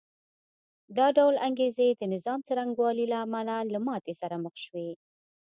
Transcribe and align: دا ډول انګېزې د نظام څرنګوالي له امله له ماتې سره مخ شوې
دا 0.97 1.07
ډول 1.17 1.35
انګېزې 1.47 1.87
د 1.95 2.01
نظام 2.13 2.39
څرنګوالي 2.47 3.05
له 3.11 3.17
امله 3.25 3.55
له 3.73 3.79
ماتې 3.87 4.13
سره 4.21 4.35
مخ 4.43 4.55
شوې 4.65 4.89